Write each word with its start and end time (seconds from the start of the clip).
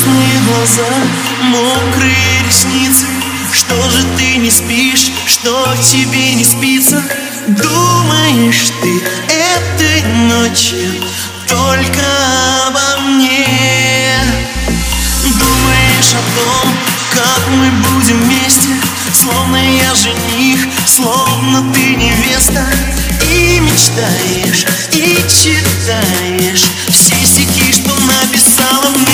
красные 0.00 0.40
глаза, 0.46 0.88
мокрые 1.42 2.14
ресницы. 2.46 3.06
Что 3.52 3.90
же 3.90 4.04
ты 4.16 4.36
не 4.36 4.50
спишь, 4.50 5.10
что 5.26 5.74
тебе 5.82 6.34
не 6.34 6.44
спится? 6.44 7.02
Думаешь 7.46 8.70
ты 8.82 9.02
этой 9.28 10.02
ночью 10.28 11.02
только 11.48 12.02
обо 12.68 13.00
мне? 13.08 13.46
Думаешь 15.24 16.14
о 16.14 16.38
том, 16.38 16.74
как 17.14 17.48
мы 17.48 17.70
будем 17.70 18.22
вместе? 18.22 18.68
Словно 19.12 19.56
я 19.56 19.94
жених, 19.94 20.60
словно 20.86 21.72
ты 21.72 21.94
невеста. 21.96 22.64
И 23.30 23.60
мечтаешь, 23.60 24.66
и 24.92 25.16
читаешь 25.28 26.64
все 26.88 27.14
стихи, 27.24 27.72
что 27.72 27.94
написала 28.00 28.88
мне. 28.96 29.09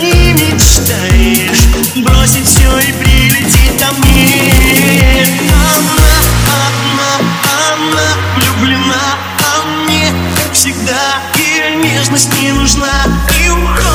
веришь 0.00 0.02
и 0.02 0.32
мечтаешь 0.32 1.66
Бросить 1.96 2.46
все 2.46 2.78
и 2.78 2.92
прилететь 2.92 3.78
ко 3.78 3.92
мне 3.98 5.24
Она, 5.50 6.12
она, 6.46 7.12
она 7.72 8.28
влюблена, 8.36 9.16
а 9.38 9.64
мне 9.84 10.12
всегда. 10.52 11.22
Ее 11.36 11.76
нежность 11.76 12.30
не 12.40 12.52
нужна. 12.52 13.04
И 13.44 13.48
уходит 13.48 13.87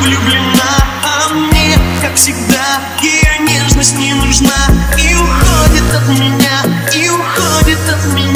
влюблена 0.00 0.78
А 1.04 1.32
мне, 1.34 1.76
как 2.00 2.14
всегда, 2.14 2.80
ее 3.02 3.38
нежность 3.40 3.96
не 3.98 4.14
нужна. 4.14 4.68
И 4.96 5.14
уходит 5.14 5.94
от 5.94 6.08
меня, 6.18 6.62
и 6.94 7.08
уходит 7.08 7.78
от 7.88 8.14
меня. 8.14 8.27